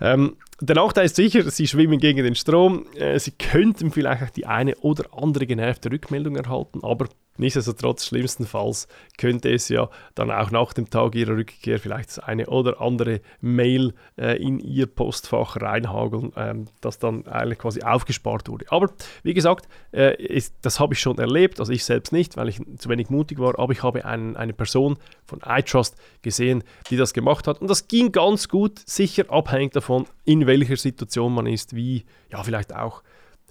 Äh, 0.00 0.12
ähm, 0.12 0.36
der 0.60 0.76
Nachteil 0.76 1.06
ist 1.06 1.16
sicher, 1.16 1.48
Sie 1.50 1.66
schwimmen 1.66 1.98
gegen 1.98 2.22
den 2.22 2.34
Strom. 2.34 2.86
Äh, 2.94 3.18
Sie 3.18 3.32
könnten 3.32 3.90
vielleicht 3.90 4.22
auch 4.22 4.30
die 4.30 4.46
eine 4.46 4.74
oder 4.76 5.06
andere 5.12 5.46
genervte 5.46 5.90
Rückmeldung 5.90 6.36
erhalten, 6.36 6.80
aber 6.82 7.08
Nichtsdestotrotz, 7.38 8.06
schlimmstenfalls 8.06 8.88
könnte 9.18 9.52
es 9.52 9.68
ja 9.68 9.88
dann 10.14 10.30
auch 10.30 10.50
nach 10.50 10.72
dem 10.72 10.90
Tag 10.90 11.14
ihrer 11.14 11.36
Rückkehr 11.36 11.78
vielleicht 11.78 12.08
das 12.10 12.18
eine 12.18 12.46
oder 12.46 12.80
andere 12.80 13.20
Mail 13.40 13.94
äh, 14.18 14.36
in 14.42 14.58
ihr 14.58 14.86
Postfach 14.86 15.56
reinhageln, 15.60 16.32
ähm, 16.36 16.66
das 16.80 16.98
dann 16.98 17.26
eigentlich 17.26 17.58
quasi 17.58 17.82
aufgespart 17.82 18.48
wurde. 18.48 18.66
Aber 18.70 18.90
wie 19.22 19.34
gesagt, 19.34 19.68
äh, 19.92 20.16
ist, 20.22 20.54
das 20.62 20.80
habe 20.80 20.94
ich 20.94 21.00
schon 21.00 21.18
erlebt, 21.18 21.60
also 21.60 21.72
ich 21.72 21.84
selbst 21.84 22.12
nicht, 22.12 22.36
weil 22.36 22.48
ich 22.48 22.60
zu 22.78 22.88
wenig 22.88 23.10
mutig 23.10 23.38
war, 23.38 23.58
aber 23.58 23.72
ich 23.72 23.82
habe 23.82 24.04
einen, 24.04 24.36
eine 24.36 24.52
Person 24.52 24.98
von 25.26 25.40
iTrust 25.44 25.96
gesehen, 26.22 26.64
die 26.90 26.96
das 26.96 27.12
gemacht 27.12 27.46
hat 27.46 27.60
und 27.60 27.68
das 27.68 27.88
ging 27.88 28.12
ganz 28.12 28.48
gut, 28.48 28.80
sicher 28.86 29.24
abhängig 29.30 29.72
davon, 29.72 30.06
in 30.24 30.46
welcher 30.46 30.76
Situation 30.76 31.34
man 31.34 31.46
ist, 31.46 31.74
wie, 31.74 32.04
ja, 32.30 32.42
vielleicht 32.42 32.74
auch, 32.74 33.02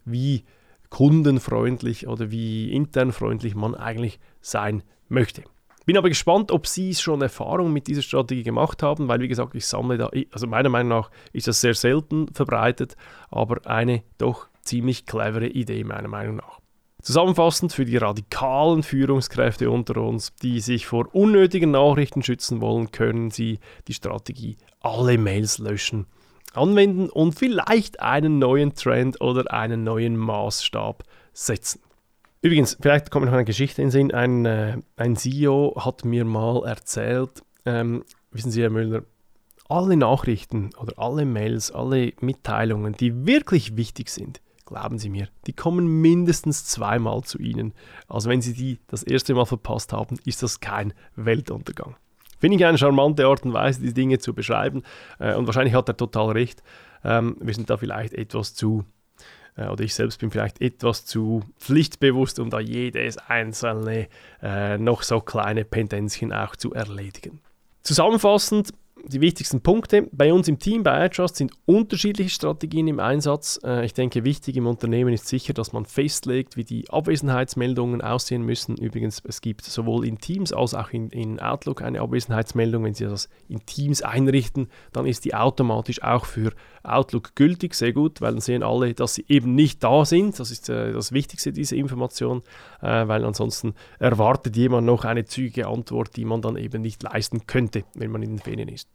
wie 0.06 0.44
kundenfreundlich 0.96 2.08
oder 2.08 2.32
wie 2.32 2.72
internfreundlich 2.72 3.54
man 3.54 3.76
eigentlich 3.76 4.18
sein 4.40 4.82
möchte. 5.10 5.44
Bin 5.86 5.98
aber 5.98 6.08
gespannt, 6.08 6.54
ob 6.54 6.68
Sie 6.68 6.96
schon 6.96 7.22
Erfahrung 7.22 7.74
mit 7.74 7.88
dieser 7.88 8.02
Strategie 8.02 8.44
gemacht 8.44 8.82
haben, 8.82 9.10
weil 9.10 9.20
wie 9.20 9.28
gesagt, 9.28 9.56
ich 9.56 9.68
sammle 9.68 9.98
da, 9.98 10.10
also 10.32 10.48
meiner 10.48 10.70
Meinung 10.70 10.88
nach 10.98 11.12
ist 11.34 11.50
das 11.50 11.60
sehr 11.60 11.74
selten 11.74 12.34
verbreitet, 12.34 12.96
aber 13.30 13.70
eine 13.70 14.04
doch 14.18 14.48
ziemlich 14.62 15.06
clevere 15.06 15.48
Idee 15.48 15.84
meiner 15.84 16.08
Meinung 16.08 16.38
nach. 16.38 16.62
Zusammenfassend 17.02 17.74
für 17.74 17.84
die 17.84 17.98
radikalen 17.98 18.82
Führungskräfte 18.82 19.70
unter 19.70 19.98
uns, 19.98 20.34
die 20.42 20.62
sich 20.62 20.88
vor 20.88 21.14
unnötigen 21.14 21.72
Nachrichten 21.72 22.24
schützen 22.24 22.62
wollen, 22.62 22.92
können 22.92 23.32
Sie 23.32 23.60
die 23.90 23.94
Strategie 23.94 24.56
alle 24.80 25.18
Mails 25.18 25.58
löschen 25.58 26.06
anwenden 26.58 27.10
und 27.10 27.34
vielleicht 27.34 28.00
einen 28.00 28.40
neuen 28.40 28.74
Trend 28.74 29.22
oder 29.22 29.52
einen 29.54 29.84
neuen 29.84 30.18
Maßstab 30.18 31.04
setzen. 31.34 31.82
Übrigens, 32.42 32.78
vielleicht 32.80 33.10
kommt 33.10 33.26
noch 33.26 33.34
eine 33.34 33.46
Geschichte 33.46 33.82
in 33.82 33.88
den 33.88 33.92
Sinn. 33.92 34.14
Ein, 34.14 34.46
äh, 34.46 34.78
ein 34.98 35.16
CEO 35.16 35.76
hat 35.84 36.06
mir 36.06 36.26
mal 36.26 36.64
erzählt, 36.66 37.44
ähm, 37.66 38.04
wissen 38.32 38.52
Sie, 38.52 38.62
Herr 38.62 38.70
Müller, 38.70 39.04
alle 39.68 39.98
Nachrichten 39.98 40.70
oder 40.80 40.94
alle 40.98 41.26
Mails, 41.26 41.72
alle 41.72 42.14
Mitteilungen, 42.22 42.94
die 42.94 43.26
wirklich 43.26 43.78
wichtig 43.78 44.10
sind, 44.10 44.42
glauben 44.66 45.00
Sie 45.00 45.10
mir, 45.10 45.28
die 45.48 45.54
kommen 45.54 46.02
mindestens 46.02 46.66
zweimal 46.66 47.24
zu 47.24 47.40
Ihnen. 47.40 47.74
Also 48.08 48.30
wenn 48.30 48.42
Sie 48.42 48.54
die 48.54 48.80
das 48.88 49.02
erste 49.02 49.34
Mal 49.34 49.46
verpasst 49.46 49.92
haben, 49.92 50.20
ist 50.26 50.44
das 50.44 50.60
kein 50.60 50.94
Weltuntergang. 51.16 51.96
Finde 52.46 52.58
ich 52.60 52.66
eine 52.68 52.78
charmante 52.78 53.26
Art 53.26 53.44
und 53.44 53.54
Weise, 53.54 53.82
die 53.82 53.92
Dinge 53.92 54.20
zu 54.20 54.36
beschreiben. 54.36 54.84
Äh, 55.18 55.34
und 55.34 55.48
wahrscheinlich 55.48 55.74
hat 55.74 55.90
er 55.90 55.98
total 55.98 56.30
recht. 56.30 56.62
Ähm, 57.04 57.38
wir 57.40 57.56
sind 57.56 57.72
da 57.72 57.78
vielleicht 57.78 58.14
etwas 58.14 58.54
zu, 58.54 58.86
äh, 59.58 59.66
oder 59.66 59.84
ich 59.84 59.96
selbst 59.96 60.20
bin 60.20 60.30
vielleicht 60.30 60.62
etwas 60.62 61.06
zu 61.06 61.42
pflichtbewusst, 61.58 62.38
um 62.38 62.52
da 62.52 62.60
jedes 62.60 63.18
einzelne, 63.18 64.10
äh, 64.44 64.78
noch 64.78 65.02
so 65.02 65.22
kleine 65.22 65.66
Pendenzchen 65.66 66.32
auch 66.32 66.56
zu 66.56 66.72
erledigen. 66.72 67.42
Zusammenfassend, 67.82 68.70
die 69.08 69.22
wichtigsten 69.22 69.62
Punkte. 69.62 70.08
Bei 70.12 70.34
uns 70.34 70.48
im 70.48 70.60
Team, 70.60 70.84
bei 70.84 71.06
iTrust, 71.06 71.36
sind 71.36 71.52
unterschiedliche 71.66 72.30
Strategien 72.30 72.88
im 72.88 73.00
Einsatz. 73.00 73.60
Äh, 73.64 73.86
ich 73.86 73.94
denke, 73.94 74.24
wichtig 74.24 74.58
im 74.58 74.68
Unternehmen 74.68 75.14
ist 75.14 75.28
sicher, 75.28 75.54
dass 75.54 75.74
man 75.74 75.86
festlegt, 75.86 76.58
wie 76.58 76.64
die 76.64 76.90
Abwesenheitsmeldungen 76.90 78.02
aussehen 78.02 78.44
müssen. 78.44 78.78
Übrigens, 78.78 79.22
es 79.26 79.42
gibt 79.42 79.64
sowohl 79.64 80.06
in 80.06 80.18
Teams 80.18 80.54
als 80.54 80.74
auch 80.74 80.92
in, 80.92 81.10
in 81.10 81.40
Outlook 81.40 81.82
eine 81.82 82.02
Abwesenheitsmeldung. 82.02 82.84
Wenn 82.84 82.94
Sie 82.94 83.06
das 83.06 83.30
in 83.48 83.66
Teams 83.66 84.02
einrichten, 84.02 84.70
dann 84.92 85.06
ist 85.06 85.26
die 85.26 85.36
automatisch 85.36 86.02
auch 86.02 86.26
für 86.26 86.52
Outlook 86.86 87.36
gültig. 87.36 87.74
Sehr 87.74 87.94
gut, 87.94 88.22
weil 88.22 88.32
dann 88.32 88.42
sehen 88.42 88.64
alle, 88.64 88.94
dass 88.94 89.16
sie 89.16 89.26
eben 89.28 89.56
nicht 89.56 89.84
da 89.84 90.06
sind. 90.06 90.40
Das 90.40 90.52
ist 90.52 90.70
äh, 90.70 90.94
das 90.94 91.12
Wichtigste, 91.12 91.52
diese 91.52 91.76
Information, 91.76 92.44
äh, 92.82 93.08
weil 93.08 93.26
ansonsten 93.26 93.74
erwartet 94.00 94.56
jemand 94.56 94.86
noch 94.86 95.06
eine 95.06 95.26
zügige 95.26 95.68
Antwort, 95.68 96.16
die 96.16 96.26
man 96.26 96.42
dann 96.42 96.58
eben 96.58 96.82
nicht 96.82 97.04
leisten 97.04 97.48
könnte, 97.48 97.84
wenn 97.94 98.12
man 98.12 98.22
in 98.22 98.32
den 98.32 98.40
Ferien 98.40 98.70
ist. 98.70 98.90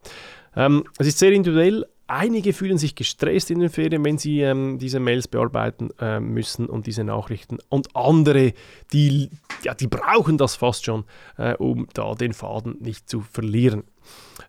Ähm, 0.55 0.83
es 0.97 1.07
ist 1.07 1.19
sehr 1.19 1.31
individuell. 1.31 1.85
Einige 2.07 2.51
fühlen 2.51 2.77
sich 2.77 2.95
gestresst 2.95 3.51
in 3.51 3.59
den 3.59 3.69
Ferien, 3.69 4.03
wenn 4.03 4.17
sie 4.17 4.41
ähm, 4.41 4.77
diese 4.79 4.99
Mails 4.99 5.29
bearbeiten 5.29 5.91
äh, 5.97 6.19
müssen 6.19 6.65
und 6.65 6.85
diese 6.85 7.05
Nachrichten. 7.05 7.59
Und 7.69 7.95
andere, 7.95 8.51
die, 8.91 9.29
ja, 9.63 9.73
die 9.73 9.87
brauchen 9.87 10.37
das 10.37 10.57
fast 10.57 10.83
schon, 10.83 11.05
äh, 11.37 11.53
um 11.55 11.87
da 11.93 12.13
den 12.13 12.33
Faden 12.33 12.75
nicht 12.81 13.09
zu 13.09 13.21
verlieren. 13.21 13.83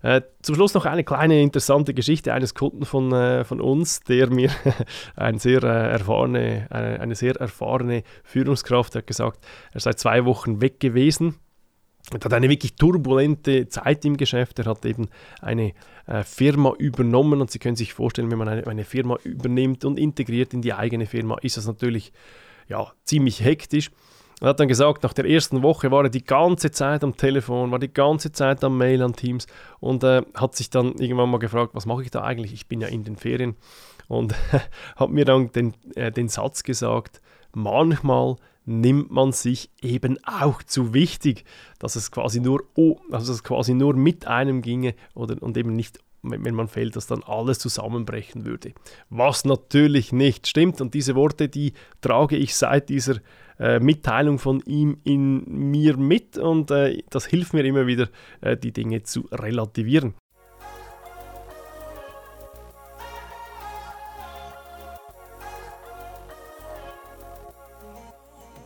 Äh, 0.02 0.22
zum 0.42 0.56
Schluss 0.56 0.74
noch 0.74 0.86
eine 0.86 1.04
kleine 1.04 1.40
interessante 1.40 1.94
Geschichte 1.94 2.34
eines 2.34 2.56
Kunden 2.56 2.84
von, 2.84 3.12
äh, 3.12 3.44
von 3.44 3.60
uns, 3.60 4.00
der 4.00 4.28
mir 4.28 4.50
ein 5.14 5.38
sehr, 5.38 5.62
äh, 5.62 5.92
erfahrene, 5.92 6.66
eine, 6.68 6.98
eine 6.98 7.14
sehr 7.14 7.36
erfahrene 7.36 8.02
Führungskraft 8.24 8.96
hat 8.96 9.06
gesagt, 9.06 9.38
er 9.72 9.78
sei 9.80 9.92
zwei 9.92 10.24
Wochen 10.24 10.60
weg 10.60 10.80
gewesen 10.80 11.36
er 12.10 12.20
hat 12.20 12.32
eine 12.32 12.48
wirklich 12.48 12.74
turbulente 12.74 13.68
Zeit 13.68 14.04
im 14.04 14.16
Geschäft. 14.16 14.58
Er 14.58 14.66
hat 14.66 14.84
eben 14.84 15.08
eine 15.40 15.72
äh, 16.06 16.24
Firma 16.24 16.74
übernommen 16.78 17.40
und 17.40 17.50
Sie 17.50 17.58
können 17.58 17.76
sich 17.76 17.94
vorstellen, 17.94 18.30
wenn 18.30 18.38
man 18.38 18.48
eine, 18.48 18.66
eine, 18.66 18.84
Firma 18.84 19.16
übernimmt 19.22 19.84
und 19.84 19.98
integriert 19.98 20.52
in 20.52 20.62
die 20.62 20.74
eigene 20.74 21.06
Firma, 21.06 21.38
ist 21.42 21.56
das 21.56 21.66
natürlich 21.66 22.12
ja, 22.68 22.92
ziemlich 23.04 23.44
hektisch. 23.44 23.90
Er 24.40 24.48
hat 24.48 24.58
dann 24.58 24.66
gesagt, 24.66 25.04
nach 25.04 25.12
der 25.12 25.26
ersten 25.26 25.62
Woche 25.62 25.92
war 25.92 26.02
er 26.02 26.10
die 26.10 26.24
ganze 26.24 26.72
Zeit 26.72 27.04
am 27.04 27.16
Telefon, 27.16 27.70
war 27.70 27.78
die 27.78 27.92
ganze 27.92 28.32
Zeit 28.32 28.64
am 28.64 28.76
Mail 28.76 29.02
an 29.02 29.12
Teams 29.12 29.46
und 29.78 30.02
äh, 30.02 30.22
hat 30.34 30.56
sich 30.56 30.68
dann 30.68 30.94
irgendwann 30.98 31.30
mal 31.30 31.38
gefragt, 31.38 31.74
was 31.74 31.86
mache 31.86 32.02
ich 32.02 32.10
da 32.10 32.22
eigentlich? 32.22 32.52
Ich 32.52 32.66
bin 32.66 32.80
ja 32.80 32.88
in 32.88 33.04
den 33.04 33.16
Ferien 33.16 33.54
und 34.08 34.34
hat 34.96 35.10
mir 35.10 35.24
dann 35.24 35.52
den, 35.52 35.74
äh, 35.94 36.10
den 36.10 36.28
Satz 36.28 36.64
gesagt, 36.64 37.20
manchmal 37.54 38.34
nimmt 38.64 39.10
man 39.10 39.32
sich 39.32 39.70
eben 39.80 40.18
auch 40.24 40.62
zu 40.62 40.94
wichtig, 40.94 41.44
dass 41.78 41.96
es 41.96 42.10
quasi 42.10 42.40
nur, 42.40 42.62
also 43.10 43.32
es 43.32 43.42
quasi 43.42 43.74
nur 43.74 43.94
mit 43.94 44.26
einem 44.26 44.62
ginge 44.62 44.94
oder, 45.14 45.42
und 45.42 45.56
eben 45.56 45.74
nicht 45.74 45.98
wenn 46.22 46.54
man 46.54 46.68
fällt, 46.68 46.94
dass 46.94 47.08
dann 47.08 47.22
alles 47.24 47.58
zusammenbrechen 47.58 48.44
würde. 48.44 48.74
Was 49.10 49.44
natürlich 49.44 50.12
nicht 50.12 50.46
stimmt. 50.46 50.80
Und 50.80 50.94
diese 50.94 51.16
Worte, 51.16 51.48
die 51.48 51.72
trage 52.00 52.36
ich 52.36 52.54
seit 52.54 52.90
dieser 52.90 53.16
äh, 53.58 53.80
Mitteilung 53.80 54.38
von 54.38 54.60
ihm 54.64 54.98
in 55.04 55.44
mir 55.70 55.96
mit 55.96 56.38
und 56.38 56.70
äh, 56.70 57.02
das 57.10 57.26
hilft 57.26 57.54
mir 57.54 57.64
immer 57.64 57.86
wieder, 57.86 58.08
äh, 58.40 58.56
die 58.56 58.72
Dinge 58.72 59.02
zu 59.02 59.28
relativieren. 59.32 60.14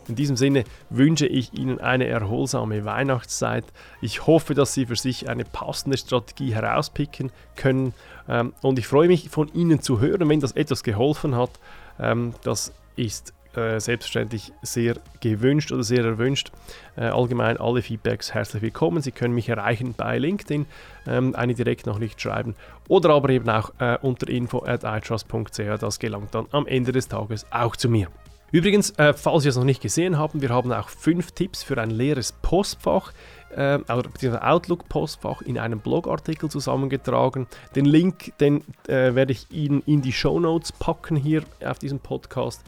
In 0.07 0.15
diesem 0.15 0.37
Sinne 0.37 0.63
wünsche 0.89 1.27
ich 1.27 1.53
Ihnen 1.53 1.79
eine 1.79 2.07
erholsame 2.07 2.85
Weihnachtszeit. 2.85 3.65
Ich 4.01 4.25
hoffe, 4.25 4.53
dass 4.53 4.73
Sie 4.73 4.85
für 4.85 4.95
sich 4.95 5.29
eine 5.29 5.43
passende 5.43 5.97
Strategie 5.97 6.55
herauspicken 6.55 7.31
können. 7.55 7.93
Ähm, 8.29 8.53
und 8.61 8.79
ich 8.79 8.87
freue 8.87 9.07
mich, 9.07 9.29
von 9.29 9.53
Ihnen 9.53 9.81
zu 9.81 9.99
hören, 9.99 10.29
wenn 10.29 10.39
das 10.39 10.53
etwas 10.53 10.83
geholfen 10.83 11.35
hat. 11.35 11.51
Ähm, 11.99 12.33
das 12.43 12.71
ist 12.95 13.33
äh, 13.57 13.79
selbstverständlich 13.79 14.53
sehr 14.61 14.95
gewünscht 15.19 15.71
oder 15.71 15.83
sehr 15.83 16.05
erwünscht. 16.05 16.51
Äh, 16.95 17.05
allgemein 17.05 17.57
alle 17.57 17.81
Feedbacks 17.81 18.33
herzlich 18.33 18.61
willkommen. 18.61 19.01
Sie 19.01 19.11
können 19.11 19.33
mich 19.33 19.49
erreichen 19.49 19.93
bei 19.97 20.19
LinkedIn, 20.19 20.67
ähm, 21.07 21.35
eine 21.35 21.53
Direktnachricht 21.53 22.21
schreiben 22.21 22.55
oder 22.87 23.09
aber 23.09 23.29
eben 23.29 23.49
auch 23.49 23.71
äh, 23.79 23.97
unter 24.01 24.29
info 24.29 24.63
at 24.63 24.83
itrust.ch. 24.83 25.79
Das 25.79 25.99
gelangt 25.99 26.33
dann 26.35 26.45
am 26.51 26.65
Ende 26.67 26.91
des 26.91 27.07
Tages 27.07 27.45
auch 27.51 27.75
zu 27.75 27.89
mir. 27.89 28.07
Übrigens, 28.51 28.91
äh, 28.91 29.13
falls 29.13 29.43
Sie 29.43 29.49
es 29.49 29.57
noch 29.57 29.65
nicht 29.65 29.81
gesehen 29.81 30.17
haben, 30.17 30.41
wir 30.41 30.49
haben 30.49 30.71
auch 30.71 30.87
fünf 30.89 31.31
Tipps 31.31 31.63
für 31.63 31.77
ein 31.81 31.89
leeres 31.89 32.31
Postfach 32.31 33.11
äh, 33.55 33.79
oder 33.79 34.49
Outlook-Postfach 34.49 35.41
in 35.41 35.57
einem 35.57 35.79
Blogartikel 35.79 36.49
zusammengetragen. 36.49 37.47
Den 37.75 37.85
Link, 37.85 38.37
den 38.39 38.63
äh, 38.87 39.15
werde 39.15 39.33
ich 39.33 39.51
Ihnen 39.51 39.81
in 39.85 40.01
die 40.01 40.13
Show 40.13 40.39
Notes 40.39 40.71
packen 40.71 41.17
hier 41.17 41.43
auf 41.65 41.79
diesem 41.79 41.99
Podcast. 41.99 42.63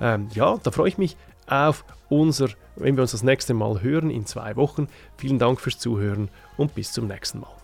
Ähm, 0.00 0.28
ja, 0.32 0.58
da 0.62 0.70
freue 0.72 0.88
ich 0.88 0.98
mich 0.98 1.16
auf 1.46 1.84
unser, 2.08 2.48
wenn 2.76 2.96
wir 2.96 3.02
uns 3.02 3.12
das 3.12 3.22
nächste 3.22 3.54
Mal 3.54 3.82
hören 3.82 4.10
in 4.10 4.26
zwei 4.26 4.56
Wochen. 4.56 4.88
Vielen 5.16 5.38
Dank 5.38 5.60
fürs 5.60 5.78
Zuhören 5.78 6.28
und 6.56 6.74
bis 6.74 6.92
zum 6.92 7.06
nächsten 7.06 7.40
Mal. 7.40 7.59